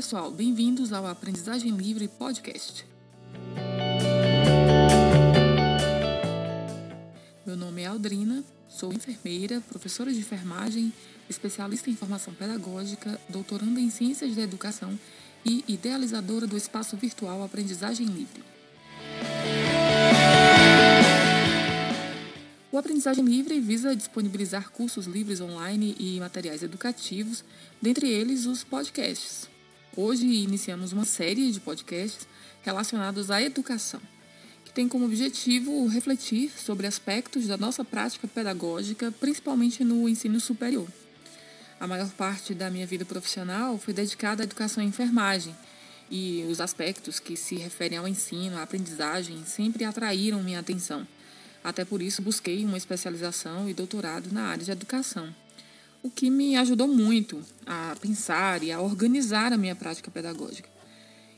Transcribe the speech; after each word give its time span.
pessoal, 0.00 0.30
bem-vindos 0.30 0.94
ao 0.94 1.06
Aprendizagem 1.06 1.72
Livre 1.72 2.08
Podcast. 2.08 2.86
Meu 7.44 7.54
nome 7.54 7.82
é 7.82 7.86
Aldrina, 7.86 8.42
sou 8.66 8.94
enfermeira, 8.94 9.60
professora 9.68 10.10
de 10.10 10.18
enfermagem, 10.18 10.90
especialista 11.28 11.90
em 11.90 11.96
formação 11.96 12.32
pedagógica, 12.32 13.20
doutoranda 13.28 13.78
em 13.78 13.90
Ciências 13.90 14.34
da 14.34 14.40
Educação 14.40 14.98
e 15.44 15.62
idealizadora 15.68 16.46
do 16.46 16.56
espaço 16.56 16.96
virtual 16.96 17.44
Aprendizagem 17.44 18.06
Livre. 18.06 18.42
O 22.72 22.78
Aprendizagem 22.78 23.22
Livre 23.22 23.60
visa 23.60 23.94
disponibilizar 23.94 24.70
cursos 24.70 25.04
livres 25.04 25.42
online 25.42 25.94
e 26.00 26.18
materiais 26.18 26.62
educativos, 26.62 27.44
dentre 27.82 28.08
eles 28.08 28.46
os 28.46 28.64
podcasts. 28.64 29.49
Hoje 29.96 30.26
iniciamos 30.26 30.92
uma 30.92 31.04
série 31.04 31.50
de 31.50 31.60
podcasts 31.60 32.26
relacionados 32.62 33.30
à 33.30 33.42
educação, 33.42 34.00
que 34.64 34.72
tem 34.72 34.88
como 34.88 35.04
objetivo 35.04 35.86
refletir 35.86 36.50
sobre 36.50 36.86
aspectos 36.86 37.46
da 37.46 37.56
nossa 37.56 37.84
prática 37.84 38.28
pedagógica, 38.28 39.12
principalmente 39.12 39.82
no 39.84 40.08
ensino 40.08 40.40
superior. 40.40 40.88
A 41.78 41.86
maior 41.86 42.10
parte 42.10 42.54
da 42.54 42.70
minha 42.70 42.86
vida 42.86 43.04
profissional 43.04 43.78
foi 43.78 43.92
dedicada 43.92 44.42
à 44.42 44.44
educação 44.44 44.82
e 44.82 44.86
enfermagem, 44.86 45.54
e 46.10 46.46
os 46.48 46.60
aspectos 46.60 47.18
que 47.18 47.36
se 47.36 47.56
referem 47.56 47.98
ao 47.98 48.06
ensino, 48.06 48.56
à 48.58 48.62
aprendizagem, 48.62 49.44
sempre 49.44 49.84
atraíram 49.84 50.42
minha 50.42 50.60
atenção 50.60 51.06
até 51.62 51.84
por 51.84 52.00
isso, 52.00 52.22
busquei 52.22 52.64
uma 52.64 52.78
especialização 52.78 53.68
e 53.68 53.74
doutorado 53.74 54.32
na 54.32 54.44
área 54.44 54.64
de 54.64 54.70
educação, 54.70 55.34
o 56.02 56.10
que 56.10 56.30
me 56.30 56.56
ajudou 56.56 56.88
muito 56.88 57.42
a 57.66 57.96
pensar 58.00 58.62
e 58.62 58.72
a 58.72 58.80
organizar 58.80 59.52
a 59.52 59.56
minha 59.56 59.74
prática 59.74 60.10
pedagógica. 60.10 60.68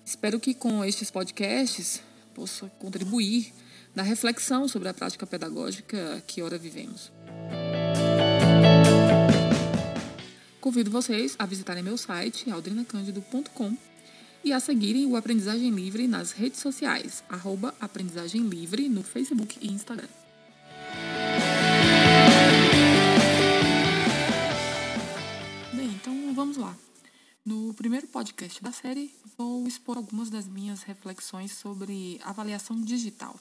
Espero 0.04 0.38
que 0.40 0.54
com 0.54 0.84
estes 0.84 1.10
podcasts 1.10 2.02
possa 2.34 2.70
contribuir 2.78 3.52
na 3.94 4.02
reflexão 4.02 4.66
sobre 4.66 4.88
a 4.88 4.94
prática 4.94 5.26
pedagógica 5.26 6.22
que 6.26 6.42
ora 6.42 6.58
vivemos. 6.58 7.12
Convido 10.60 10.90
vocês 10.90 11.34
a 11.38 11.46
visitarem 11.46 11.82
meu 11.82 11.98
site 11.98 12.50
aldrinacandido.com 12.50 13.76
e 14.44 14.52
a 14.52 14.60
seguirem 14.60 15.06
o 15.06 15.16
Aprendizagem 15.16 15.70
Livre 15.70 16.06
nas 16.06 16.32
redes 16.32 16.60
sociais, 16.60 17.22
arroba 17.28 17.74
Aprendizagem 17.80 18.42
Livre 18.42 18.88
no 18.88 19.02
Facebook 19.02 19.56
e 19.60 19.70
Instagram. 19.70 20.21
No 27.44 27.74
primeiro 27.74 28.06
podcast 28.06 28.62
da 28.62 28.70
série, 28.70 29.12
vou 29.36 29.66
expor 29.66 29.96
algumas 29.96 30.30
das 30.30 30.46
minhas 30.46 30.84
reflexões 30.84 31.50
sobre 31.50 32.20
avaliação 32.22 32.80
digital, 32.80 33.34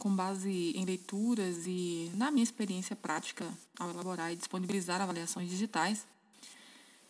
com 0.00 0.12
base 0.16 0.72
em 0.74 0.84
leituras 0.84 1.64
e 1.64 2.10
na 2.16 2.32
minha 2.32 2.42
experiência 2.42 2.96
prática 2.96 3.46
ao 3.78 3.90
elaborar 3.90 4.32
e 4.32 4.36
disponibilizar 4.36 5.00
avaliações 5.00 5.48
digitais. 5.48 6.04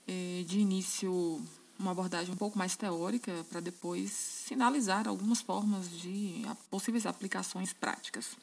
Eh, 0.06 0.44
de 0.46 0.58
início, 0.60 1.42
uma 1.78 1.92
abordagem 1.92 2.34
um 2.34 2.36
pouco 2.36 2.58
mais 2.58 2.76
teórica 2.76 3.46
para 3.48 3.60
depois 3.60 4.10
sinalizar 4.10 5.08
algumas 5.08 5.40
formas 5.40 5.90
de 5.90 6.42
possíveis 6.70 7.06
aplicações 7.06 7.72
práticas. 7.72 8.36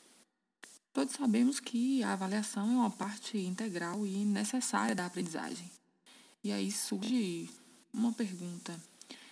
Todos 0.92 1.14
sabemos 1.14 1.60
que 1.60 2.02
a 2.02 2.14
avaliação 2.14 2.72
é 2.72 2.76
uma 2.76 2.90
parte 2.90 3.38
integral 3.38 4.04
e 4.04 4.26
necessária 4.26 4.96
da 4.96 5.06
aprendizagem. 5.06 5.70
E 6.46 6.52
aí 6.52 6.72
surge 6.72 7.50
uma 7.92 8.14
pergunta: 8.14 8.80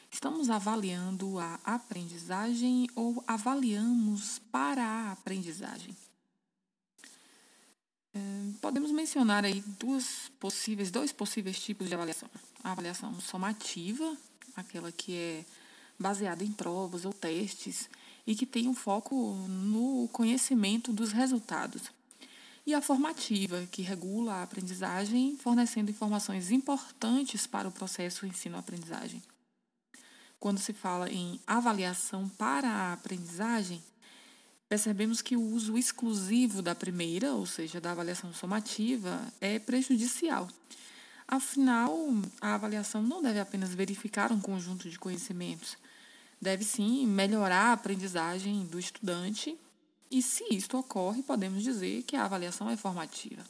estamos 0.10 0.50
avaliando 0.50 1.38
a 1.38 1.60
aprendizagem 1.64 2.90
ou 2.96 3.24
avaliamos 3.28 4.42
para 4.52 4.84
a 4.84 5.12
aprendizagem? 5.12 5.96
Podemos 8.60 8.90
mencionar 8.90 9.46
aí 9.46 9.62
duas 9.80 10.32
possíveis, 10.40 10.90
dois 10.90 11.12
possíveis 11.12 11.60
tipos 11.60 11.88
de 11.88 11.94
avaliação. 11.94 12.28
A 12.64 12.72
avaliação 12.72 13.22
somativa, 13.22 14.18
aquela 14.56 14.92
que 14.92 15.16
é 15.16 15.46
baseada 16.00 16.44
em 16.44 16.52
provas 16.52 17.06
ou 17.06 17.14
testes 17.14 17.92
e 18.26 18.34
que 18.34 18.48
tem 18.48 18.68
um 18.68 18.74
foco 18.74 19.36
no 19.48 20.10
conhecimento 20.12 20.92
dos 20.92 21.12
resultados. 21.12 21.84
E 22.66 22.74
a 22.74 22.82
formativa, 22.82 23.68
que 23.70 23.82
regula 23.82 24.36
a 24.36 24.44
aprendizagem, 24.44 25.38
fornecendo 25.38 25.92
informações 25.92 26.50
importantes 26.50 27.46
para 27.46 27.68
o 27.68 27.72
processo 27.72 28.26
ensino-aprendizagem. 28.26 29.22
Quando 30.40 30.60
se 30.60 30.72
fala 30.72 31.10
em 31.10 31.40
avaliação 31.46 32.30
para 32.30 32.70
a 32.70 32.94
aprendizagem, 32.94 33.84
percebemos 34.70 35.22
que 35.22 35.36
o 35.36 35.42
uso 35.42 35.78
exclusivo 35.78 36.62
da 36.62 36.74
primeira, 36.74 37.34
ou 37.34 37.46
seja, 37.46 37.82
da 37.82 37.92
avaliação 37.92 38.34
somativa, 38.34 39.22
é 39.42 39.60
prejudicial. 39.60 40.50
Afinal, 41.28 41.98
a 42.42 42.56
avaliação 42.56 43.02
não 43.02 43.22
deve 43.22 43.40
apenas 43.40 43.74
verificar 43.74 44.32
um 44.32 44.40
conjunto 44.40 44.90
de 44.90 44.98
conhecimentos, 44.98 45.78
deve 46.42 46.64
sim 46.64 47.08
melhorar 47.08 47.70
a 47.70 47.74
aprendizagem 47.74 48.66
do 48.66 48.80
estudante, 48.80 49.58
e 50.14 50.22
se 50.22 50.46
isto 50.52 50.78
ocorre, 50.78 51.24
podemos 51.24 51.64
dizer 51.64 52.04
que 52.04 52.16
a 52.16 52.26
avaliação 52.26 52.70
é 52.70 52.78
formativa. 52.78 53.44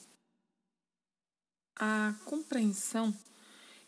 A 1.75 2.16
compreensão 2.24 3.13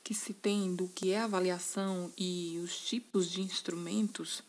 que 0.03 0.13
se 0.13 0.34
tem 0.34 0.75
do 0.75 0.90
que 0.90 1.12
é 1.12 1.22
avaliação 1.22 2.12
e 2.18 2.59
os 2.62 2.78
tipos 2.78 3.31
de 3.31 3.41
instrumentos 3.41 4.44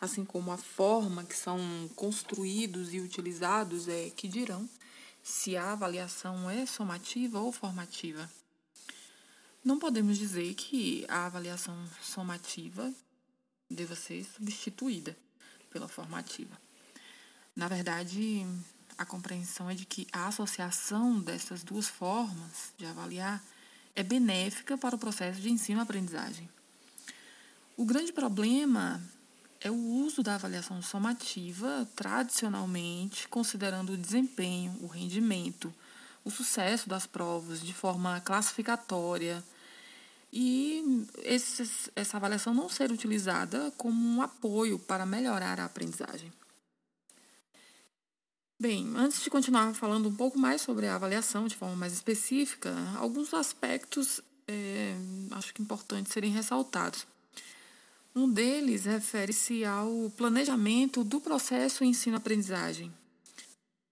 assim 0.00 0.24
como 0.24 0.50
a 0.50 0.56
forma 0.56 1.24
que 1.24 1.36
são 1.36 1.58
construídos 1.94 2.94
e 2.94 3.00
utilizados 3.00 3.88
é 3.88 4.10
que 4.10 4.26
dirão 4.26 4.68
se 5.22 5.56
a 5.56 5.72
avaliação 5.72 6.48
é 6.48 6.64
somativa 6.64 7.40
ou 7.40 7.52
formativa. 7.52 8.30
Não 9.62 9.78
podemos 9.78 10.16
dizer 10.16 10.54
que 10.54 11.04
a 11.08 11.26
avaliação 11.26 11.76
somativa 12.00 12.90
deva 13.70 13.96
ser 13.96 14.24
substituída 14.24 15.16
pela 15.70 15.88
formativa. 15.88 16.65
Na 17.56 17.68
verdade, 17.68 18.46
a 18.98 19.06
compreensão 19.06 19.70
é 19.70 19.74
de 19.74 19.86
que 19.86 20.06
a 20.12 20.26
associação 20.26 21.18
dessas 21.18 21.62
duas 21.62 21.88
formas 21.88 22.74
de 22.76 22.84
avaliar 22.84 23.42
é 23.94 24.02
benéfica 24.02 24.76
para 24.76 24.94
o 24.94 24.98
processo 24.98 25.40
de 25.40 25.50
ensino-aprendizagem. 25.50 26.46
O 27.74 27.86
grande 27.86 28.12
problema 28.12 29.02
é 29.58 29.70
o 29.70 29.74
uso 29.74 30.22
da 30.22 30.34
avaliação 30.34 30.82
somativa, 30.82 31.88
tradicionalmente, 31.96 33.26
considerando 33.28 33.94
o 33.94 33.96
desempenho, 33.96 34.76
o 34.82 34.86
rendimento, 34.86 35.72
o 36.24 36.30
sucesso 36.30 36.90
das 36.90 37.06
provas 37.06 37.62
de 37.62 37.72
forma 37.72 38.20
classificatória 38.20 39.42
e 40.30 41.06
esses, 41.22 41.88
essa 41.96 42.18
avaliação 42.18 42.52
não 42.52 42.68
ser 42.68 42.92
utilizada 42.92 43.72
como 43.78 43.98
um 43.98 44.20
apoio 44.20 44.78
para 44.78 45.06
melhorar 45.06 45.58
a 45.58 45.64
aprendizagem. 45.64 46.30
Bem, 48.58 48.90
antes 48.96 49.22
de 49.22 49.28
continuar 49.28 49.74
falando 49.74 50.08
um 50.08 50.14
pouco 50.14 50.38
mais 50.38 50.62
sobre 50.62 50.86
a 50.86 50.94
avaliação 50.94 51.46
de 51.46 51.54
forma 51.54 51.76
mais 51.76 51.92
específica, 51.92 52.74
alguns 52.96 53.34
aspectos 53.34 54.22
é, 54.48 54.96
acho 55.32 55.52
que 55.52 55.60
importantes 55.60 56.10
serem 56.10 56.30
ressaltados. 56.30 57.06
Um 58.14 58.26
deles 58.26 58.86
refere-se 58.86 59.62
ao 59.62 60.10
planejamento 60.16 61.04
do 61.04 61.20
processo 61.20 61.84
ensino-aprendizagem. 61.84 62.90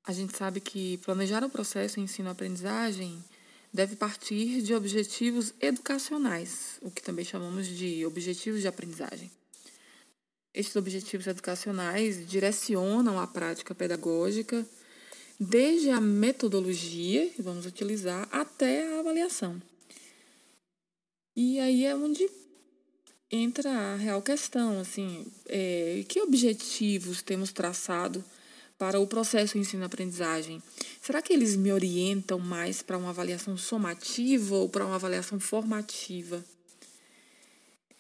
A 0.02 0.14
gente 0.14 0.34
sabe 0.34 0.60
que 0.60 0.96
planejar 1.04 1.44
o 1.44 1.50
processo 1.50 2.00
ensino-aprendizagem 2.00 3.22
deve 3.70 3.96
partir 3.96 4.62
de 4.62 4.74
objetivos 4.74 5.52
educacionais, 5.60 6.78
o 6.80 6.90
que 6.90 7.02
também 7.02 7.24
chamamos 7.26 7.66
de 7.66 8.06
objetivos 8.06 8.62
de 8.62 8.68
aprendizagem. 8.68 9.30
Estes 10.54 10.76
objetivos 10.76 11.26
educacionais 11.26 12.24
direcionam 12.28 13.18
a 13.18 13.26
prática 13.26 13.74
pedagógica 13.74 14.64
desde 15.38 15.90
a 15.90 16.00
metodologia 16.00 17.28
que 17.30 17.42
vamos 17.42 17.66
utilizar 17.66 18.28
até 18.30 18.94
a 18.94 19.00
avaliação. 19.00 19.60
E 21.36 21.58
aí 21.58 21.84
é 21.84 21.96
onde 21.96 22.30
entra 23.28 23.68
a 23.68 23.96
real 23.96 24.22
questão, 24.22 24.78
assim, 24.78 25.26
é, 25.46 26.04
que 26.08 26.20
objetivos 26.20 27.20
temos 27.20 27.52
traçado 27.52 28.24
para 28.78 29.00
o 29.00 29.06
processo 29.08 29.58
ensino-aprendizagem? 29.58 30.62
Será 31.02 31.20
que 31.20 31.32
eles 31.32 31.56
me 31.56 31.72
orientam 31.72 32.38
mais 32.38 32.80
para 32.80 32.96
uma 32.96 33.10
avaliação 33.10 33.56
somativa 33.56 34.54
ou 34.54 34.68
para 34.68 34.86
uma 34.86 34.94
avaliação 34.94 35.40
formativa? 35.40 36.44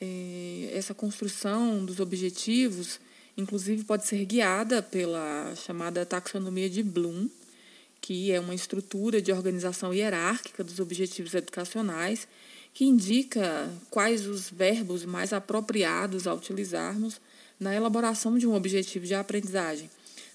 É, 0.00 0.70
essa 0.72 0.94
construção 0.94 1.84
dos 1.84 2.00
objetivos, 2.00 3.00
inclusive, 3.36 3.84
pode 3.84 4.06
ser 4.06 4.24
guiada 4.24 4.82
pela 4.82 5.54
chamada 5.56 6.04
taxonomia 6.04 6.68
de 6.68 6.82
Bloom, 6.82 7.28
que 8.00 8.30
é 8.30 8.38
uma 8.38 8.54
estrutura 8.54 9.22
de 9.22 9.32
organização 9.32 9.94
hierárquica 9.94 10.62
dos 10.62 10.78
objetivos 10.78 11.34
educacionais 11.34 12.28
que 12.74 12.84
indica 12.84 13.72
quais 13.88 14.26
os 14.26 14.50
verbos 14.50 15.04
mais 15.04 15.32
apropriados 15.32 16.26
a 16.26 16.34
utilizarmos 16.34 17.20
na 17.58 17.72
elaboração 17.72 18.36
de 18.36 18.48
um 18.48 18.54
objetivo 18.54 19.06
de 19.06 19.14
aprendizagem. 19.14 19.88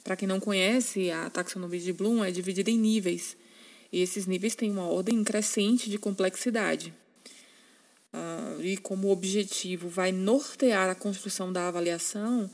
Para 0.03 0.15
quem 0.15 0.27
não 0.27 0.39
conhece, 0.39 1.11
a 1.11 1.29
taxonomia 1.29 1.81
de 1.81 1.91
Bloom 1.91 2.23
é 2.23 2.31
dividida 2.31 2.71
em 2.71 2.77
níveis, 2.77 3.35
e 3.91 4.01
esses 4.01 4.25
níveis 4.25 4.55
têm 4.55 4.71
uma 4.71 4.87
ordem 4.87 5.21
crescente 5.23 5.89
de 5.89 5.97
complexidade. 5.97 6.93
Uh, 8.11 8.61
e 8.61 8.77
como 8.77 9.09
objetivo 9.09 9.87
vai 9.87 10.11
nortear 10.11 10.89
a 10.89 10.95
construção 10.95 11.53
da 11.53 11.67
avaliação, 11.67 12.49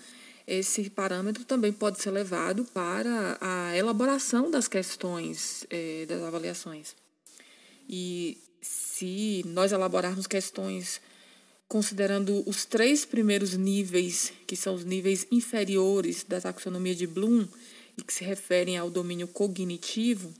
esse 0.47 0.89
parâmetro 0.89 1.43
também 1.43 1.71
pode 1.71 2.01
ser 2.01 2.11
levado 2.11 2.65
para 2.65 3.37
a 3.41 3.75
elaboração 3.75 4.51
das 4.51 4.67
questões 4.67 5.65
eh, 5.71 6.05
das 6.07 6.21
avaliações. 6.21 6.95
E 7.89 8.37
se 8.61 9.43
nós 9.47 9.71
elaborarmos 9.71 10.27
questões 10.27 11.01
considerando 11.67 12.43
os 12.47 12.63
três 12.63 13.05
primeiros 13.05 13.55
níveis, 13.55 14.31
que 14.45 14.55
são 14.55 14.75
os 14.75 14.85
níveis 14.85 15.25
inferiores 15.31 16.23
da 16.23 16.39
taxonomia 16.39 16.93
de 16.93 17.07
Bloom 17.07 17.47
e 17.97 18.03
que 18.03 18.13
se 18.13 18.23
referem 18.23 18.77
ao 18.77 18.89
domínio 18.89 19.27
cognitivo, 19.27 20.31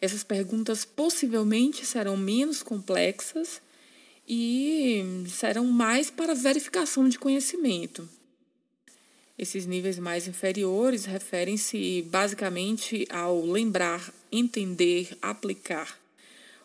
essas 0.00 0.22
perguntas 0.22 0.84
possivelmente 0.84 1.84
serão 1.84 2.16
menos 2.16 2.62
complexas 2.62 3.60
e 4.26 5.24
serão 5.28 5.66
mais 5.66 6.10
para 6.10 6.34
verificação 6.34 7.08
de 7.08 7.18
conhecimento. 7.18 8.08
Esses 9.38 9.66
níveis 9.66 9.98
mais 9.98 10.26
inferiores 10.26 11.04
referem-se 11.04 12.02
basicamente 12.10 13.06
ao 13.10 13.44
lembrar, 13.44 14.12
entender, 14.32 15.16
aplicar, 15.20 15.98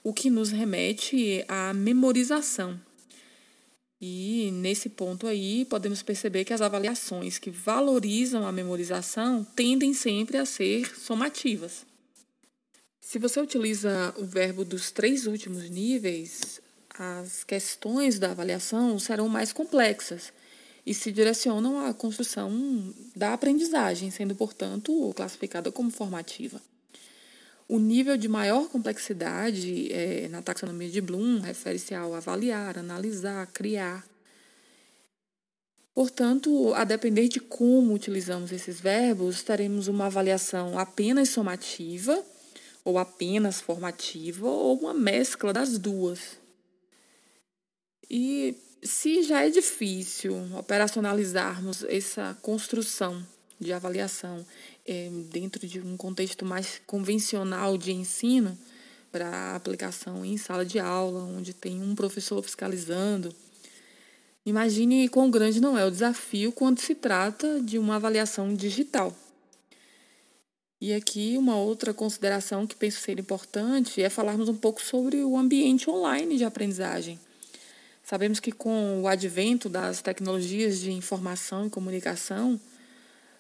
o 0.04 0.14
que 0.14 0.30
nos 0.30 0.52
remete 0.52 1.44
à 1.48 1.74
memorização. 1.74 2.80
E 4.00 4.50
nesse 4.54 4.90
ponto 4.90 5.28
aí, 5.28 5.66
podemos 5.66 6.02
perceber 6.02 6.46
que 6.46 6.54
as 6.54 6.62
avaliações 6.62 7.38
que 7.38 7.52
valorizam 7.52 8.48
a 8.48 8.52
memorização 8.52 9.44
tendem 9.44 9.94
sempre 9.94 10.38
a 10.38 10.46
ser 10.46 10.98
somativas. 10.98 11.86
Se 13.02 13.20
você 13.20 13.42
utiliza 13.42 14.16
o 14.18 14.26
verbo 14.26 14.64
dos 14.64 14.90
três 14.90 15.28
últimos 15.28 15.70
níveis, 15.70 16.61
as 17.04 17.44
questões 17.44 18.20
da 18.20 18.30
avaliação 18.30 19.00
serão 19.00 19.28
mais 19.28 19.52
complexas 19.52 20.32
e 20.86 20.94
se 20.94 21.12
direcionam 21.12 21.84
à 21.84 21.92
construção 21.96 22.94
da 23.16 23.34
aprendizagem, 23.34 24.12
sendo, 24.12 24.36
portanto, 24.36 25.12
classificada 25.16 25.72
como 25.72 25.90
formativa. 25.90 26.62
O 27.68 27.80
nível 27.80 28.16
de 28.18 28.28
maior 28.28 28.70
complexidade 28.70 29.92
é, 29.92 30.28
na 30.28 30.44
taxonomia 30.44 30.90
de 30.90 31.02
Bloom 31.02 31.40
refere-se 31.40 31.96
ao 31.96 32.14
avaliar, 32.14 32.78
analisar, 32.78 33.48
criar. 33.48 34.06
Portanto, 35.96 36.72
a 36.76 36.84
depender 36.84 37.30
de 37.30 37.40
como 37.40 37.96
utilizamos 37.96 38.52
esses 38.52 38.80
verbos, 38.80 39.42
teremos 39.42 39.88
uma 39.88 40.06
avaliação 40.06 40.78
apenas 40.78 41.30
somativa, 41.30 42.24
ou 42.86 43.00
apenas 43.00 43.60
formativa, 43.60 44.48
ou 44.48 44.78
uma 44.78 44.94
mescla 44.94 45.52
das 45.52 45.80
duas. 45.80 46.41
E 48.14 48.58
se 48.84 49.24
já 49.24 49.46
é 49.46 49.50
difícil 49.50 50.36
operacionalizarmos 50.60 51.86
essa 51.86 52.38
construção 52.42 53.26
de 53.58 53.72
avaliação 53.72 54.46
é, 54.86 55.10
dentro 55.32 55.66
de 55.66 55.80
um 55.80 55.96
contexto 55.96 56.44
mais 56.44 56.82
convencional 56.86 57.78
de 57.78 57.94
ensino, 57.94 58.58
para 59.14 59.56
aplicação 59.56 60.26
em 60.26 60.36
sala 60.36 60.66
de 60.66 60.78
aula, 60.78 61.24
onde 61.24 61.54
tem 61.54 61.82
um 61.82 61.96
professor 61.96 62.44
fiscalizando, 62.44 63.34
imagine 64.46 65.08
quão 65.08 65.32
grande 65.32 65.62
não 65.62 65.78
é 65.78 65.86
o 65.86 65.92
desafio 65.92 66.52
quando 66.52 66.82
se 66.82 66.94
trata 66.94 67.62
de 67.62 67.80
uma 67.80 67.96
avaliação 67.96 68.54
digital. 68.54 69.16
E 70.82 70.94
aqui 70.94 71.38
uma 71.38 71.56
outra 71.56 71.94
consideração 71.94 72.68
que 72.68 72.76
penso 72.76 73.00
ser 73.00 73.20
importante 73.20 74.02
é 74.02 74.10
falarmos 74.10 74.50
um 74.50 74.58
pouco 74.58 74.82
sobre 74.82 75.24
o 75.24 75.38
ambiente 75.38 75.90
online 75.90 76.38
de 76.38 76.44
aprendizagem. 76.44 77.18
Sabemos 78.12 78.42
que 78.42 78.52
com 78.52 79.04
o 79.04 79.08
advento 79.08 79.70
das 79.70 80.02
tecnologias 80.02 80.82
de 80.82 80.92
informação 80.92 81.68
e 81.68 81.70
comunicação, 81.70 82.60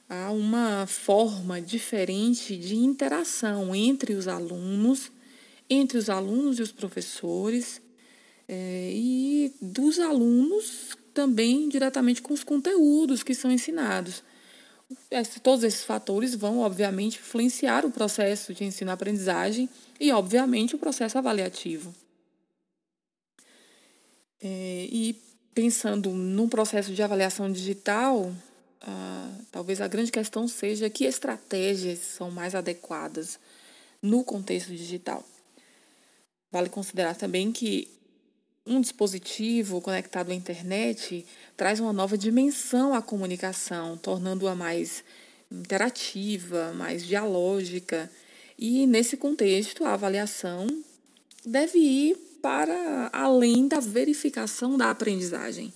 há 0.07 0.31
uma 0.31 0.87
forma 0.87 1.59
diferente 1.59 2.55
de 2.55 2.77
interação 2.77 3.75
entre 3.75 4.13
os 4.13 4.29
alunos, 4.29 5.11
entre 5.69 5.97
os 5.97 6.09
alunos 6.09 6.57
e 6.57 6.61
os 6.61 6.71
professores, 6.71 7.81
é, 8.47 8.91
e 8.93 9.53
dos 9.61 9.99
alunos 9.99 10.97
também 11.13 11.67
diretamente 11.67 12.21
com 12.21 12.33
os 12.33 12.41
conteúdos 12.41 13.23
que 13.23 13.35
são 13.35 13.51
ensinados. 13.51 14.23
Todos 15.43 15.65
esses 15.65 15.83
fatores 15.83 16.33
vão, 16.33 16.59
obviamente, 16.59 17.19
influenciar 17.19 17.85
o 17.85 17.91
processo 17.91 18.53
de 18.53 18.63
ensino-aprendizagem 18.63 19.69
e, 19.99 20.13
obviamente, 20.13 20.75
o 20.75 20.79
processo 20.79 21.17
avaliativo. 21.17 21.93
É, 24.41 24.87
e 24.91 25.15
pensando 25.53 26.09
num 26.11 26.49
processo 26.49 26.93
de 26.93 27.03
avaliação 27.03 27.51
digital, 27.51 28.33
ah, 28.81 29.31
talvez 29.51 29.79
a 29.79 29.87
grande 29.87 30.11
questão 30.11 30.47
seja 30.47 30.89
que 30.89 31.05
estratégias 31.05 31.99
são 31.99 32.31
mais 32.31 32.55
adequadas 32.55 33.39
no 34.01 34.23
contexto 34.23 34.69
digital. 34.69 35.23
Vale 36.51 36.69
considerar 36.69 37.15
também 37.15 37.51
que 37.51 37.87
um 38.65 38.81
dispositivo 38.81 39.81
conectado 39.81 40.31
à 40.31 40.35
internet 40.35 41.25
traz 41.55 41.79
uma 41.79 41.93
nova 41.93 42.17
dimensão 42.17 42.93
à 42.93 43.01
comunicação, 43.01 43.97
tornando-a 43.97 44.55
mais 44.55 45.03
interativa, 45.51 46.71
mais 46.73 47.05
dialógica. 47.05 48.09
E 48.57 48.85
nesse 48.87 49.17
contexto, 49.17 49.83
a 49.85 49.93
avaliação 49.93 50.67
deve 51.45 51.77
ir 51.77 52.30
para 52.41 53.09
além 53.13 53.67
da 53.67 53.79
verificação 53.79 54.77
da 54.77 54.89
aprendizagem. 54.89 55.73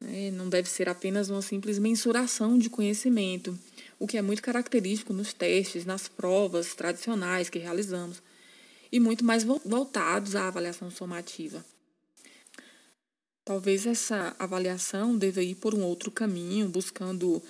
Né? 0.00 0.30
Não 0.30 0.48
deve 0.48 0.68
ser 0.68 0.88
apenas 0.88 1.30
uma 1.30 1.42
simples 1.42 1.78
mensuração 1.78 2.58
de 2.58 2.70
conhecimento, 2.70 3.58
o 3.98 4.06
que 4.06 4.16
é 4.16 4.22
muito 4.22 4.42
característico 4.42 5.12
nos 5.12 5.32
testes, 5.32 5.84
nas 5.84 6.08
provas 6.08 6.74
tradicionais 6.74 7.50
que 7.50 7.58
realizamos, 7.58 8.22
e 8.92 9.00
muito 9.00 9.24
mais 9.24 9.42
voltados 9.44 10.36
à 10.36 10.48
avaliação 10.48 10.90
somativa. 10.90 11.64
Talvez 13.44 13.86
essa 13.86 14.34
avaliação 14.38 15.16
deva 15.16 15.42
ir 15.42 15.54
por 15.54 15.74
um 15.74 15.82
outro 15.82 16.10
caminho, 16.10 16.68
buscando 16.68 17.42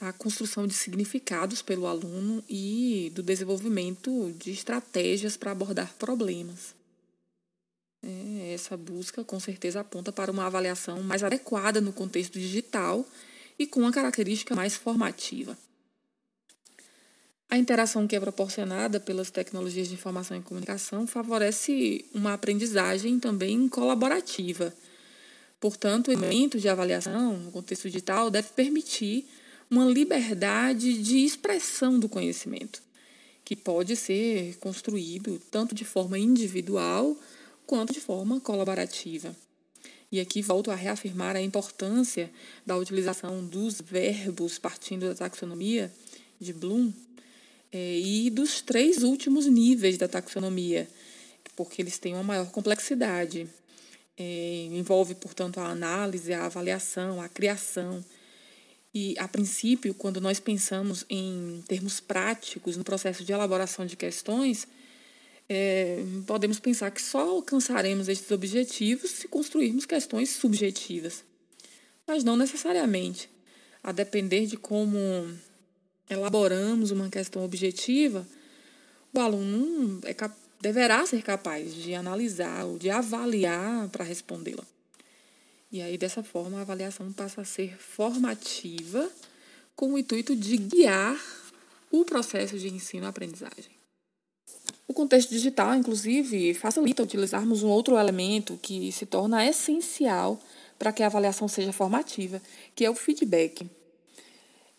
a 0.00 0.12
construção 0.12 0.66
de 0.66 0.74
significados 0.74 1.62
pelo 1.62 1.86
aluno 1.86 2.42
e 2.48 3.10
do 3.14 3.22
desenvolvimento 3.22 4.32
de 4.38 4.50
estratégias 4.50 5.36
para 5.36 5.52
abordar 5.52 5.94
problemas. 5.94 6.77
É, 8.02 8.52
essa 8.54 8.76
busca, 8.76 9.24
com 9.24 9.40
certeza, 9.40 9.80
aponta 9.80 10.12
para 10.12 10.30
uma 10.30 10.46
avaliação 10.46 11.02
mais 11.02 11.22
adequada 11.22 11.80
no 11.80 11.92
contexto 11.92 12.38
digital 12.38 13.04
e 13.58 13.66
com 13.66 13.80
uma 13.80 13.92
característica 13.92 14.54
mais 14.54 14.76
formativa. 14.76 15.58
A 17.50 17.56
interação 17.56 18.06
que 18.06 18.14
é 18.14 18.20
proporcionada 18.20 19.00
pelas 19.00 19.30
tecnologias 19.30 19.88
de 19.88 19.94
informação 19.94 20.36
e 20.36 20.42
comunicação 20.42 21.06
favorece 21.06 22.04
uma 22.12 22.34
aprendizagem 22.34 23.18
também 23.18 23.66
colaborativa. 23.68 24.72
Portanto, 25.58 26.08
o 26.08 26.12
elemento 26.12 26.58
de 26.58 26.68
avaliação 26.68 27.38
no 27.38 27.50
contexto 27.50 27.84
digital 27.84 28.30
deve 28.30 28.50
permitir 28.50 29.26
uma 29.70 29.86
liberdade 29.86 31.02
de 31.02 31.24
expressão 31.24 31.98
do 31.98 32.08
conhecimento, 32.08 32.82
que 33.44 33.56
pode 33.56 33.96
ser 33.96 34.56
construído 34.58 35.40
tanto 35.50 35.74
de 35.74 35.84
forma 35.84 36.18
individual 36.18 37.16
quanto 37.68 37.92
de 37.92 38.00
forma 38.00 38.40
colaborativa. 38.40 39.36
E 40.10 40.18
aqui 40.20 40.40
volto 40.40 40.70
a 40.70 40.74
reafirmar 40.74 41.36
a 41.36 41.42
importância 41.42 42.30
da 42.64 42.74
utilização 42.78 43.44
dos 43.44 43.78
verbos 43.82 44.58
partindo 44.58 45.06
da 45.06 45.14
taxonomia 45.14 45.92
de 46.40 46.54
Bloom 46.54 46.90
é, 47.70 47.98
e 47.98 48.30
dos 48.30 48.62
três 48.62 49.02
últimos 49.02 49.44
níveis 49.44 49.98
da 49.98 50.08
taxonomia, 50.08 50.88
porque 51.54 51.82
eles 51.82 51.98
têm 51.98 52.14
uma 52.14 52.22
maior 52.22 52.50
complexidade. 52.50 53.46
É, 54.16 54.68
envolve, 54.72 55.14
portanto, 55.14 55.60
a 55.60 55.68
análise, 55.68 56.32
a 56.32 56.46
avaliação, 56.46 57.20
a 57.20 57.28
criação. 57.28 58.02
E, 58.94 59.14
a 59.18 59.28
princípio, 59.28 59.92
quando 59.92 60.22
nós 60.22 60.40
pensamos 60.40 61.04
em 61.10 61.62
termos 61.68 62.00
práticos 62.00 62.78
no 62.78 62.82
processo 62.82 63.22
de 63.22 63.30
elaboração 63.30 63.84
de 63.84 63.94
questões, 63.94 64.66
é, 65.48 66.02
podemos 66.26 66.60
pensar 66.60 66.90
que 66.90 67.00
só 67.00 67.20
alcançaremos 67.20 68.08
estes 68.08 68.30
objetivos 68.30 69.10
se 69.10 69.28
construirmos 69.28 69.86
questões 69.86 70.30
subjetivas. 70.30 71.24
Mas 72.06 72.22
não 72.22 72.36
necessariamente. 72.36 73.30
A 73.82 73.92
depender 73.92 74.46
de 74.46 74.56
como 74.56 74.98
elaboramos 76.10 76.90
uma 76.90 77.08
questão 77.08 77.44
objetiva, 77.44 78.26
o 79.12 79.20
aluno 79.20 80.00
é 80.04 80.14
deverá 80.60 81.06
ser 81.06 81.22
capaz 81.22 81.74
de 81.74 81.94
analisar 81.94 82.64
ou 82.64 82.78
de 82.78 82.90
avaliar 82.90 83.88
para 83.88 84.04
respondê-la. 84.04 84.64
E 85.70 85.80
aí, 85.80 85.96
dessa 85.96 86.22
forma, 86.22 86.58
a 86.58 86.62
avaliação 86.62 87.12
passa 87.12 87.42
a 87.42 87.44
ser 87.44 87.76
formativa 87.78 89.08
com 89.76 89.92
o 89.92 89.98
intuito 89.98 90.34
de 90.34 90.56
guiar 90.56 91.20
o 91.90 92.04
processo 92.04 92.58
de 92.58 92.68
ensino-aprendizagem. 92.68 93.77
O 94.88 94.94
contexto 94.94 95.28
digital, 95.28 95.74
inclusive, 95.74 96.54
facilita 96.54 97.02
utilizarmos 97.02 97.62
um 97.62 97.68
outro 97.68 97.98
elemento 97.98 98.58
que 98.60 98.90
se 98.90 99.04
torna 99.04 99.46
essencial 99.46 100.40
para 100.78 100.92
que 100.92 101.02
a 101.02 101.06
avaliação 101.06 101.46
seja 101.46 101.74
formativa, 101.74 102.40
que 102.74 102.86
é 102.86 102.90
o 102.90 102.94
feedback. 102.94 103.68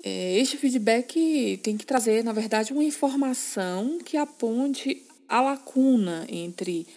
É, 0.03 0.39
este 0.39 0.57
feedback 0.57 1.59
tem 1.61 1.77
que 1.77 1.85
trazer, 1.85 2.23
na 2.23 2.33
verdade, 2.33 2.73
uma 2.73 2.83
informação 2.83 3.99
que 3.99 4.17
aponte 4.17 5.05
a 5.27 5.41
lacuna 5.41 6.25
entre 6.27 6.87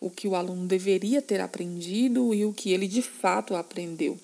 o 0.00 0.08
que 0.08 0.26
o 0.26 0.34
aluno 0.34 0.66
deveria 0.66 1.20
ter 1.20 1.42
aprendido 1.42 2.32
e 2.32 2.46
o 2.46 2.52
que 2.52 2.72
ele 2.72 2.88
de 2.88 3.02
fato 3.02 3.54
aprendeu. 3.54 4.18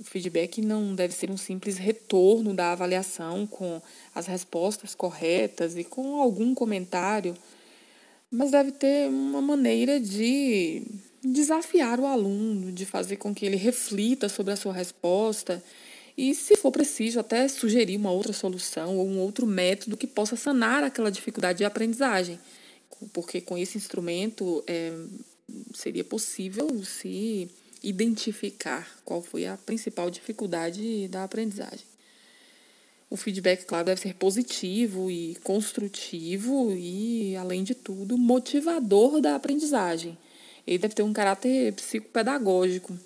O 0.00 0.04
feedback 0.04 0.62
não 0.62 0.94
deve 0.94 1.12
ser 1.12 1.30
um 1.30 1.36
simples 1.36 1.76
retorno 1.76 2.54
da 2.54 2.72
avaliação 2.72 3.46
com 3.46 3.82
as 4.14 4.26
respostas 4.26 4.94
corretas 4.94 5.76
e 5.76 5.84
com 5.84 6.16
algum 6.16 6.54
comentário, 6.54 7.36
mas 8.30 8.50
deve 8.50 8.72
ter 8.72 9.10
uma 9.10 9.42
maneira 9.42 10.00
de 10.00 10.82
desafiar 11.22 12.00
o 12.00 12.06
aluno, 12.06 12.72
de 12.72 12.86
fazer 12.86 13.16
com 13.16 13.34
que 13.34 13.44
ele 13.44 13.56
reflita 13.56 14.26
sobre 14.26 14.54
a 14.54 14.56
sua 14.56 14.72
resposta 14.72 15.62
e, 16.16 16.34
se 16.34 16.56
for 16.56 16.72
preciso, 16.72 17.20
até 17.20 17.46
sugerir 17.46 17.98
uma 17.98 18.10
outra 18.10 18.32
solução 18.32 18.96
ou 18.96 19.06
um 19.06 19.18
outro 19.18 19.46
método 19.46 19.98
que 19.98 20.06
possa 20.06 20.34
sanar 20.34 20.82
aquela 20.82 21.10
dificuldade 21.10 21.58
de 21.58 21.64
aprendizagem. 21.66 22.38
Porque 23.12 23.42
com 23.42 23.58
esse 23.58 23.76
instrumento 23.76 24.64
é, 24.66 24.94
seria 25.74 26.04
possível 26.04 26.82
se 26.84 27.50
identificar 27.82 28.88
qual 29.04 29.22
foi 29.22 29.46
a 29.46 29.56
principal 29.56 30.10
dificuldade 30.10 31.08
da 31.08 31.24
aprendizagem. 31.24 31.86
O 33.08 33.16
feedback, 33.16 33.64
claro, 33.64 33.86
deve 33.86 34.00
ser 34.00 34.14
positivo 34.14 35.10
e 35.10 35.34
construtivo 35.42 36.72
e, 36.72 37.34
além 37.36 37.64
de 37.64 37.74
tudo, 37.74 38.16
motivador 38.16 39.20
da 39.20 39.34
aprendizagem. 39.34 40.16
Ele 40.64 40.78
deve 40.78 40.94
ter 40.94 41.02
um 41.02 41.12
caráter 41.12 41.72
psicopedagógico, 41.72 42.96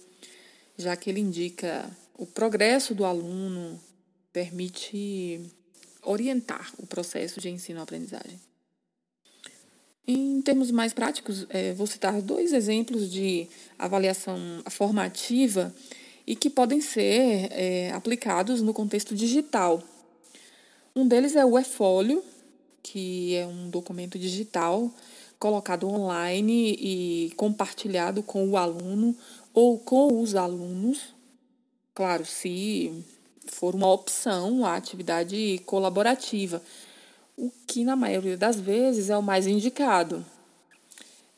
já 0.76 0.94
que 0.94 1.08
ele 1.08 1.20
indica 1.20 1.90
o 2.18 2.26
progresso 2.26 2.94
do 2.94 3.04
aluno 3.04 3.80
permite 4.32 5.40
orientar 6.02 6.72
o 6.76 6.86
processo 6.86 7.40
de 7.40 7.48
ensino-aprendizagem. 7.48 8.38
Em 10.06 10.40
termos 10.42 10.70
mais 10.70 10.92
práticos, 10.92 11.46
é, 11.48 11.72
vou 11.72 11.86
citar 11.86 12.20
dois 12.20 12.52
exemplos 12.52 13.10
de 13.10 13.48
avaliação 13.78 14.38
formativa 14.70 15.74
e 16.26 16.36
que 16.36 16.50
podem 16.50 16.80
ser 16.80 17.48
é, 17.50 17.90
aplicados 17.92 18.60
no 18.60 18.74
contexto 18.74 19.14
digital. 19.14 19.82
Um 20.94 21.08
deles 21.08 21.36
é 21.36 21.44
o 21.44 21.58
e-folio, 21.58 22.22
que 22.82 23.34
é 23.34 23.46
um 23.46 23.70
documento 23.70 24.18
digital 24.18 24.92
colocado 25.38 25.88
online 25.88 26.76
e 26.78 27.32
compartilhado 27.36 28.22
com 28.22 28.48
o 28.48 28.56
aluno 28.56 29.16
ou 29.52 29.78
com 29.78 30.20
os 30.20 30.34
alunos 30.34 31.14
Claro, 31.94 32.26
se 32.26 33.04
for 33.46 33.72
uma 33.72 33.86
opção 33.86 34.66
a 34.66 34.74
atividade 34.74 35.62
colaborativa, 35.64 36.60
o 37.36 37.50
que 37.66 37.84
na 37.84 37.96
maioria 37.96 38.36
das 38.36 38.60
vezes 38.60 39.10
é 39.10 39.16
o 39.16 39.22
mais 39.22 39.46
indicado. 39.46 40.24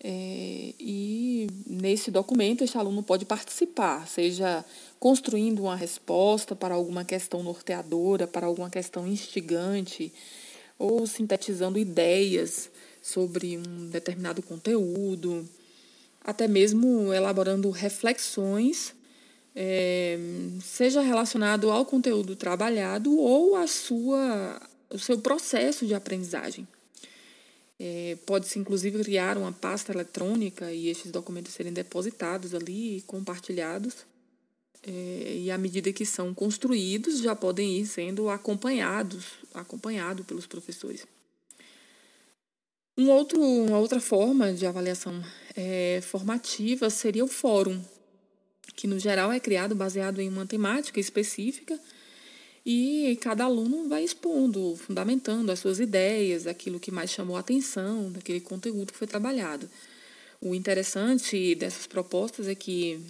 É, 0.02 0.74
e 0.78 1.48
nesse 1.66 2.10
documento, 2.10 2.62
este 2.62 2.76
aluno 2.76 3.02
pode 3.02 3.24
participar, 3.24 4.06
seja 4.06 4.64
construindo 5.00 5.62
uma 5.62 5.76
resposta 5.76 6.54
para 6.54 6.74
alguma 6.74 7.04
questão 7.04 7.42
norteadora, 7.42 8.26
para 8.26 8.46
alguma 8.46 8.70
questão 8.70 9.06
instigante, 9.06 10.12
ou 10.78 11.06
sintetizando 11.06 11.78
ideias 11.78 12.70
sobre 13.02 13.56
um 13.56 13.88
determinado 13.88 14.42
conteúdo, 14.42 15.48
até 16.22 16.46
mesmo 16.46 17.12
elaborando 17.12 17.70
reflexões 17.70 18.94
é, 19.56 20.18
seja 20.60 21.00
relacionado 21.00 21.70
ao 21.70 21.86
conteúdo 21.86 22.36
trabalhado 22.36 23.16
ou 23.18 23.56
a 23.56 23.66
sua, 23.66 24.60
o 24.90 24.98
seu 24.98 25.18
processo 25.18 25.86
de 25.86 25.94
aprendizagem. 25.94 26.66
É, 27.78 28.16
Pode-se, 28.24 28.58
inclusive, 28.58 29.02
criar 29.02 29.36
uma 29.36 29.52
pasta 29.52 29.92
eletrônica 29.92 30.72
e 30.72 30.88
estes 30.88 31.10
documentos 31.10 31.52
serem 31.52 31.72
depositados 31.72 32.54
ali 32.54 32.98
e 32.98 33.02
compartilhados. 33.02 34.06
É, 34.82 35.38
e 35.42 35.50
à 35.50 35.58
medida 35.58 35.92
que 35.92 36.06
são 36.06 36.32
construídos, 36.32 37.20
já 37.20 37.34
podem 37.34 37.78
ir 37.78 37.86
sendo 37.86 38.30
acompanhados, 38.30 39.24
acompanhado 39.52 40.24
pelos 40.24 40.46
professores. 40.46 41.06
Um 42.96 43.10
outro, 43.10 43.40
uma 43.40 43.78
outra 43.78 44.00
forma 44.00 44.54
de 44.54 44.64
avaliação 44.64 45.22
é, 45.54 46.00
formativa 46.02 46.88
seria 46.88 47.24
o 47.24 47.28
fórum, 47.28 47.78
que 48.74 48.86
no 48.86 48.98
geral 48.98 49.30
é 49.30 49.38
criado 49.38 49.74
baseado 49.74 50.20
em 50.20 50.28
uma 50.28 50.46
temática 50.46 50.98
específica 50.98 51.78
e 52.66 53.16
cada 53.20 53.44
aluno 53.44 53.88
vai 53.88 54.02
expondo, 54.02 54.74
fundamentando 54.76 55.52
as 55.52 55.60
suas 55.60 55.78
ideias, 55.78 56.48
aquilo 56.48 56.80
que 56.80 56.90
mais 56.90 57.10
chamou 57.10 57.36
a 57.36 57.40
atenção, 57.40 58.10
daquele 58.10 58.40
conteúdo 58.40 58.92
que 58.92 58.98
foi 58.98 59.06
trabalhado. 59.06 59.70
O 60.40 60.52
interessante 60.52 61.54
dessas 61.54 61.86
propostas 61.86 62.48
é 62.48 62.56
que 62.56 63.00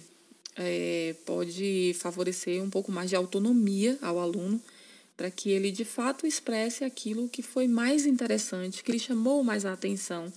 é, 0.55 1.15
pode 1.25 1.95
favorecer 1.99 2.63
um 2.63 2.69
pouco 2.69 2.91
mais 2.91 3.09
de 3.09 3.15
autonomia 3.15 3.97
ao 4.01 4.19
aluno 4.19 4.61
para 5.17 5.31
que 5.31 5.49
ele 5.49 5.71
de 5.71 5.83
fato 5.83 6.27
expresse 6.27 6.83
aquilo 6.83 7.27
que 7.27 7.41
foi 7.41 7.67
mais 7.67 8.05
interessante, 8.05 8.83
que 8.83 8.91
lhe 8.91 8.99
chamou 8.99 9.43
mais 9.43 9.65
a 9.65 9.73
atenção 9.73 10.31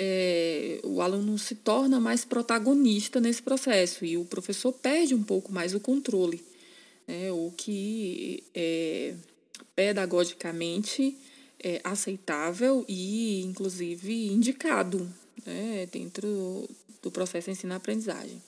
é, 0.00 0.78
o 0.84 1.02
aluno 1.02 1.36
se 1.36 1.56
torna 1.56 1.98
mais 1.98 2.24
protagonista 2.24 3.20
nesse 3.20 3.42
processo 3.42 4.04
e 4.04 4.16
o 4.16 4.24
professor 4.24 4.72
perde 4.72 5.12
um 5.12 5.24
pouco 5.24 5.52
mais 5.52 5.74
o 5.74 5.80
controle, 5.80 6.40
né, 7.08 7.32
o 7.32 7.50
que 7.56 8.44
é 8.54 9.14
pedagogicamente 9.74 11.16
é 11.58 11.80
aceitável 11.82 12.84
e, 12.86 13.42
inclusive, 13.42 14.28
indicado 14.28 15.12
né, 15.44 15.88
dentro 15.90 16.68
do 17.02 17.10
processo 17.10 17.50
ensino-aprendizagem. 17.50 18.42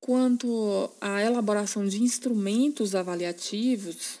Quanto 0.00 0.90
à 1.00 1.22
elaboração 1.22 1.86
de 1.86 2.02
instrumentos 2.02 2.94
avaliativos, 2.94 4.18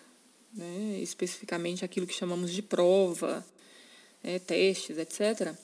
né, 0.54 1.00
especificamente 1.00 1.84
aquilo 1.84 2.06
que 2.06 2.14
chamamos 2.14 2.52
de 2.52 2.62
prova, 2.62 3.44
é, 4.22 4.38
testes, 4.38 4.96
etc., 4.96 5.54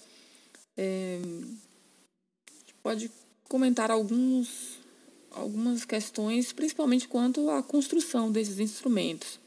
é, 0.77 1.21
pode 2.83 3.11
comentar 3.49 3.91
alguns, 3.91 4.79
algumas 5.39 5.85
questões, 5.85 6.53
principalmente 6.53 7.09
quanto 7.09 7.49
à 7.51 7.63
construção 7.63 8.31
desses 8.31 8.59
instrumentos. 8.59 9.39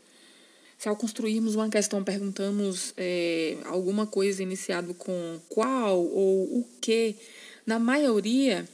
Se 0.78 0.90
ao 0.90 0.96
construirmos 0.96 1.56
uma 1.56 1.70
questão 1.70 2.04
perguntamos 2.04 2.94
é, 2.98 3.58
alguma 3.66 4.08
coisa 4.08 4.42
iniciado 4.42 4.94
com 4.94 5.40
qual 5.48 6.00
ou 6.00 6.60
o 6.60 6.66
que, 6.82 7.16
na 7.66 7.78
maioria, 7.78 8.68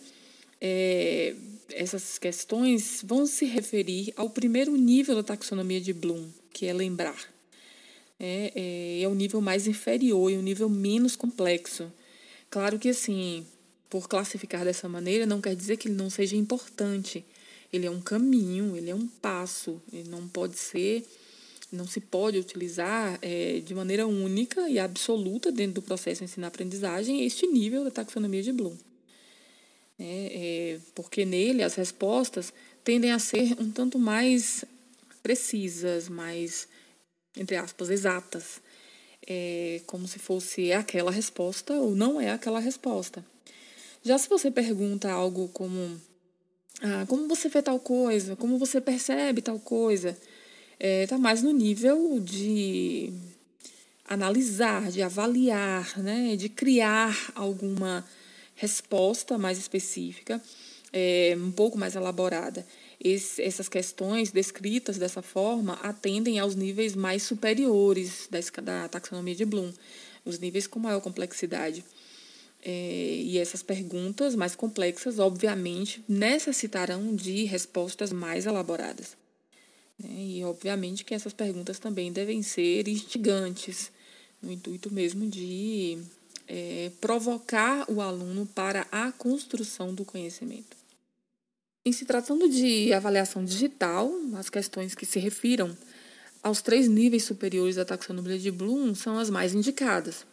é, 0.62 1.36
essas 1.72 2.18
questões 2.18 3.02
vão 3.04 3.26
se 3.26 3.46
referir 3.46 4.14
ao 4.16 4.30
primeiro 4.30 4.76
nível 4.76 5.16
da 5.16 5.24
taxonomia 5.24 5.82
de 5.82 5.92
Bloom, 5.92 6.28
que 6.54 6.66
é 6.66 6.74
lembrar 6.74 7.18
é, 8.20 8.52
é, 8.56 9.02
é 9.02 9.08
o 9.08 9.16
nível 9.16 9.42
mais 9.42 9.68
inferior 9.68 10.32
e 10.32 10.38
o 10.38 10.42
nível 10.42 10.70
menos 10.70 11.16
complexo. 11.16 11.92
Claro 12.50 12.80
que, 12.80 12.90
assim, 12.90 13.46
por 13.90 14.08
classificar 14.08 14.64
dessa 14.66 14.88
maneira, 14.90 15.26
não 15.26 15.42
quer 15.42 15.56
dizer 15.56 15.78
que 15.78 15.88
ele 15.88 15.96
não 15.96 16.10
seja 16.10 16.36
importante. 16.36 17.24
Ele 17.72 17.86
é 17.86 17.92
um 17.92 18.02
caminho, 18.02 18.76
ele 18.76 18.90
é 18.90 18.96
um 18.96 19.08
passo, 19.08 19.82
ele 19.92 20.10
não 20.10 20.28
pode 20.28 20.58
ser, 20.58 21.06
não 21.72 21.86
se 21.86 22.00
pode 22.00 22.38
utilizar 22.38 23.20
é, 23.22 23.60
de 23.60 23.74
maneira 23.74 24.08
única 24.08 24.70
e 24.70 24.80
absoluta 24.80 25.52
dentro 25.52 25.76
do 25.76 25.82
processo 25.82 26.24
ensino-aprendizagem 26.24 27.24
este 27.26 27.46
nível 27.48 27.84
da 27.84 27.92
taxonomia 27.92 28.42
de 28.42 28.52
Bloom. 28.52 28.76
É, 30.00 30.04
é, 30.06 30.80
porque 30.94 31.26
nele 31.26 31.64
as 31.64 31.76
respostas 31.76 32.54
tendem 32.84 33.12
a 33.12 33.20
ser 33.20 33.60
um 33.60 33.72
tanto 33.72 33.98
mais 33.98 34.64
precisas, 35.22 36.08
mais 36.08 36.68
entre 37.36 37.56
aspas, 37.56 37.90
exatas, 37.90 38.62
é 39.26 39.82
como 39.86 40.08
se 40.08 40.20
fosse 40.20 40.72
aquela 40.72 41.12
resposta 41.12 41.74
ou 41.74 41.96
não 41.96 42.20
é 42.20 42.32
aquela 42.32 42.60
resposta. 42.60 43.26
Já 44.08 44.18
se 44.18 44.30
você 44.30 44.50
pergunta 44.50 45.12
algo 45.12 45.50
como 45.50 46.00
ah, 46.82 47.06
como 47.10 47.28
você 47.28 47.50
vê 47.50 47.62
tal 47.62 47.78
coisa, 47.78 48.38
como 48.38 48.58
você 48.58 48.80
percebe 48.80 49.42
tal 49.42 49.60
coisa, 49.60 50.18
está 50.80 51.16
é, 51.16 51.20
mais 51.20 51.44
no 51.44 51.52
nível 51.52 52.18
de 52.22 53.12
analisar, 54.06 54.90
de 54.90 55.02
avaliar, 55.02 56.00
né, 56.00 56.38
de 56.38 56.48
criar 56.48 57.34
alguma 57.36 58.08
resposta 58.56 59.38
mais 59.38 59.58
específica, 59.58 60.42
é, 60.94 61.36
um 61.38 61.52
pouco 61.52 61.78
mais 61.78 61.94
elaborada. 61.94 62.66
Esse, 63.04 63.42
essas 63.42 63.68
questões 63.68 64.32
descritas 64.32 64.98
dessa 64.98 65.22
forma 65.22 65.74
atendem 65.84 66.40
aos 66.40 66.56
níveis 66.56 66.96
mais 66.96 67.24
superiores 67.24 68.30
da, 68.32 68.40
da 68.62 68.88
taxonomia 68.88 69.36
de 69.36 69.44
Bloom, 69.44 69.74
os 70.24 70.40
níveis 70.40 70.66
com 70.66 70.80
maior 70.80 71.02
complexidade. 71.02 71.84
É, 72.64 73.22
e 73.24 73.38
essas 73.38 73.64
perguntas 73.64 74.36
mais 74.36 74.56
complexas, 74.56 75.20
obviamente, 75.20 76.04
necessitarão 76.08 77.16
de 77.16 77.44
respostas 77.46 78.12
mais 78.12 78.46
elaboradas. 78.46 79.16
É, 80.04 80.08
e, 80.08 80.44
obviamente, 80.44 81.06
que 81.06 81.14
essas 81.14 81.34
perguntas 81.34 81.80
também 81.80 82.12
devem 82.12 82.42
ser 82.42 82.88
instigantes, 82.88 83.92
no 84.42 84.52
intuito 84.52 84.94
mesmo 84.94 85.28
de 85.28 85.98
é, 86.48 86.92
provocar 87.02 87.90
o 87.90 88.02
aluno 88.02 88.46
para 88.46 88.88
a 88.92 89.12
construção 89.12 89.94
do 89.94 90.06
conhecimento. 90.06 90.78
Em 91.86 91.92
se 91.92 92.06
tratando 92.06 92.50
de 92.50 92.92
avaliação 92.94 93.44
digital, 93.44 94.12
as 94.36 94.50
questões 94.50 94.94
que 94.94 95.06
se 95.06 95.20
refiram 95.20 95.76
aos 96.44 96.62
três 96.62 96.88
níveis 96.88 97.24
superiores 97.24 97.76
da 97.76 97.86
taxonomia 97.86 98.38
de 98.38 98.52
Bloom 98.52 98.94
são 98.94 99.18
as 99.18 99.30
mais 99.30 99.54
indicadas, 99.54 100.26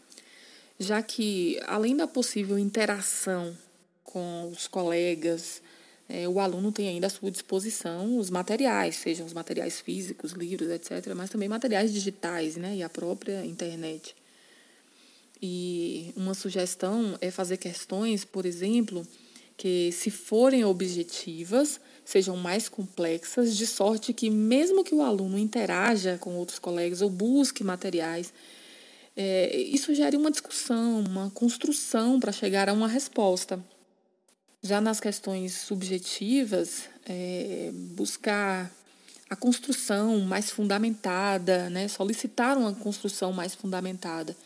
já 0.78 1.02
que, 1.02 1.61
além 1.66 1.97
da 1.97 2.07
possível 2.07 2.59
interação 2.59 3.57
com 4.02 4.49
os 4.50 4.66
colegas, 4.66 5.62
é, 6.09 6.28
o 6.28 6.38
aluno 6.38 6.71
tem 6.71 6.88
ainda 6.88 7.07
à 7.07 7.11
sua 7.11 7.31
disposição 7.31 8.19
os 8.19 8.28
materiais, 8.28 8.97
sejam 8.97 9.26
os 9.26 9.33
materiais 9.33 9.81
físicos, 9.81 10.33
livros, 10.33 10.69
etc., 10.71 11.14
mas 11.16 11.31
também 11.31 11.49
materiais 11.49 11.93
digitais 11.93 12.57
né, 12.57 12.76
e 12.76 12.83
a 12.83 12.88
própria 12.88 13.45
internet. 13.45 14.14
E 15.40 16.12
uma 16.16 16.35
sugestão 16.35 17.16
é 17.21 17.31
fazer 17.31 17.57
questões, 17.57 18.25
por 18.25 18.47
exemplo, 18.47 19.07
que, 19.57 19.90
se 19.93 20.11
forem 20.11 20.64
objetivas, 20.64 21.81
sejam 22.04 22.37
mais 22.37 22.69
complexas, 22.69 23.57
de 23.57 23.66
sorte 23.66 24.12
que, 24.12 24.28
mesmo 24.28 24.85
que 24.85 24.95
o 24.95 25.02
aluno 25.02 25.38
interaja 25.38 26.19
com 26.19 26.35
outros 26.37 26.59
colegas 26.59 27.00
ou 27.00 27.11
busque 27.11 27.64
materiais, 27.64 28.33
é, 29.16 29.56
isso 29.56 29.94
gere 29.94 30.16
uma 30.16 30.30
discussão, 30.30 31.00
uma 31.00 31.30
construção 31.30 32.18
para 32.18 32.33
chegar 32.33 32.68
a 32.68 32.73
uma 32.73 32.88
resposta. 32.88 33.62
Já 34.62 34.80
nas 34.80 34.99
questões 34.99 35.54
subjetivas, 35.54 36.88
é, 37.06 37.71
buscar 37.73 38.71
a 39.28 39.37
construção 39.37 40.21
mais 40.21 40.50
fundamentada, 40.50 41.68
né, 41.71 41.88
solicitar 41.88 42.56
uma 42.56 42.75
construção 42.75 43.33
mais 43.33 43.54
fundamentada 43.54 44.37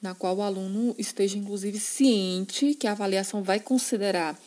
na 0.00 0.14
qual 0.14 0.36
o 0.36 0.42
aluno 0.42 0.94
esteja, 0.98 1.36
inclusive, 1.36 1.78
ciente 1.78 2.74
que 2.74 2.86
a 2.86 2.92
avaliação 2.92 3.42
vai 3.42 3.60
considerar, 3.60 4.38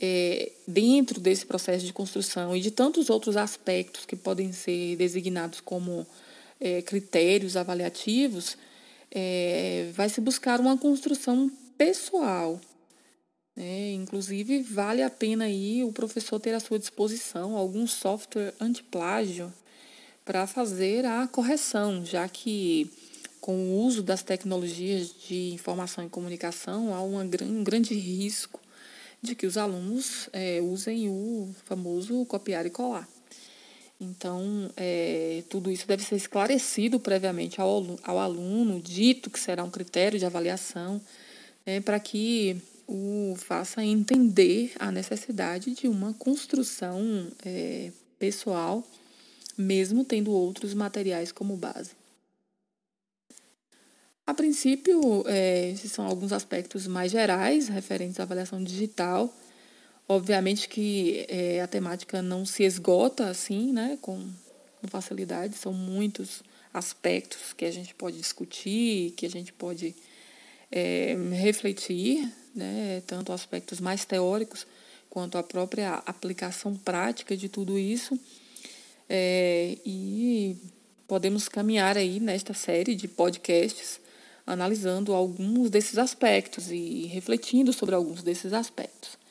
é, 0.00 0.50
dentro 0.66 1.20
desse 1.20 1.46
processo 1.46 1.84
de 1.84 1.92
construção 1.92 2.56
e 2.56 2.60
de 2.60 2.70
tantos 2.70 3.10
outros 3.10 3.36
aspectos 3.36 4.06
que 4.06 4.16
podem 4.16 4.52
ser 4.52 4.96
designados 4.96 5.60
como 5.60 6.06
é, 6.60 6.82
critérios 6.82 7.56
avaliativos, 7.56 8.56
é, 9.14 9.90
vai 9.94 10.08
se 10.08 10.20
buscar 10.20 10.60
uma 10.60 10.76
construção 10.76 11.50
pessoal. 11.78 12.60
Né? 13.56 13.92
Inclusive, 13.92 14.62
vale 14.62 15.02
a 15.02 15.08
pena 15.08 15.44
aí 15.44 15.84
o 15.84 15.92
professor 15.92 16.40
ter 16.40 16.54
à 16.54 16.60
sua 16.60 16.78
disposição 16.78 17.56
algum 17.56 17.86
software 17.86 18.52
antiplágio 18.60 19.52
para 20.24 20.46
fazer 20.46 21.04
a 21.04 21.26
correção, 21.28 22.04
já 22.04 22.28
que 22.28 22.90
com 23.40 23.56
o 23.56 23.84
uso 23.84 24.02
das 24.02 24.22
tecnologias 24.22 25.14
de 25.28 25.52
informação 25.52 26.04
e 26.04 26.08
comunicação, 26.08 26.94
há 26.94 27.02
uma, 27.02 27.22
um 27.22 27.62
grande 27.62 27.94
risco 27.94 28.58
de 29.20 29.34
que 29.34 29.46
os 29.46 29.58
alunos 29.58 30.30
é, 30.32 30.60
usem 30.62 31.10
o 31.10 31.54
famoso 31.64 32.24
copiar 32.24 32.64
e 32.64 32.70
colar. 32.70 33.06
Então, 34.00 34.70
é, 34.76 35.42
tudo 35.48 35.70
isso 35.70 35.86
deve 35.86 36.02
ser 36.02 36.16
esclarecido 36.16 36.98
previamente 36.98 37.60
ao, 37.60 37.98
ao 38.02 38.18
aluno, 38.18 38.80
dito 38.80 39.30
que 39.30 39.38
será 39.38 39.62
um 39.62 39.70
critério 39.70 40.18
de 40.18 40.26
avaliação, 40.26 41.00
é, 41.64 41.80
para 41.80 41.98
que 42.00 42.60
o 42.86 43.34
faça 43.38 43.82
entender 43.84 44.72
a 44.78 44.90
necessidade 44.90 45.74
de 45.74 45.88
uma 45.88 46.12
construção 46.12 47.28
é, 47.44 47.90
pessoal, 48.18 48.86
mesmo 49.56 50.04
tendo 50.04 50.32
outros 50.32 50.74
materiais 50.74 51.32
como 51.32 51.56
base. 51.56 51.92
A 54.26 54.32
princípio, 54.32 55.22
é, 55.26 55.70
esses 55.70 55.92
são 55.92 56.06
alguns 56.06 56.32
aspectos 56.32 56.86
mais 56.86 57.12
gerais 57.12 57.68
referentes 57.68 58.18
à 58.18 58.22
avaliação 58.22 58.62
digital. 58.62 59.32
Obviamente 60.06 60.68
que 60.68 61.24
é, 61.28 61.60
a 61.62 61.66
temática 61.66 62.20
não 62.20 62.44
se 62.44 62.62
esgota 62.62 63.28
assim, 63.28 63.72
né, 63.72 63.98
com, 64.02 64.28
com 64.80 64.88
facilidade, 64.88 65.56
são 65.56 65.72
muitos 65.72 66.42
aspectos 66.72 67.52
que 67.54 67.64
a 67.64 67.70
gente 67.70 67.94
pode 67.94 68.18
discutir, 68.18 69.12
que 69.12 69.24
a 69.24 69.30
gente 69.30 69.52
pode 69.52 69.94
é, 70.70 71.16
refletir, 71.32 72.30
né, 72.54 73.02
tanto 73.06 73.32
aspectos 73.32 73.80
mais 73.80 74.04
teóricos 74.04 74.66
quanto 75.08 75.38
a 75.38 75.42
própria 75.42 75.94
aplicação 76.06 76.76
prática 76.76 77.36
de 77.36 77.48
tudo 77.48 77.78
isso. 77.78 78.18
É, 79.08 79.78
e 79.86 80.56
podemos 81.06 81.48
caminhar 81.48 81.96
aí 81.96 82.18
nesta 82.20 82.52
série 82.52 82.94
de 82.94 83.06
podcasts 83.06 84.00
analisando 84.46 85.14
alguns 85.14 85.70
desses 85.70 85.96
aspectos 85.96 86.70
e 86.70 87.06
refletindo 87.06 87.72
sobre 87.72 87.94
alguns 87.94 88.22
desses 88.22 88.52
aspectos. 88.52 89.23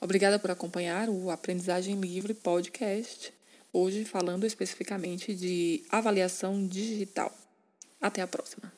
Obrigada 0.00 0.38
por 0.38 0.50
acompanhar 0.50 1.08
o 1.08 1.30
Aprendizagem 1.30 1.98
Livre 1.98 2.34
Podcast, 2.34 3.32
hoje 3.72 4.04
falando 4.04 4.44
especificamente 4.44 5.34
de 5.34 5.84
avaliação 5.90 6.66
digital. 6.66 7.32
Até 8.00 8.20
a 8.20 8.26
próxima! 8.26 8.75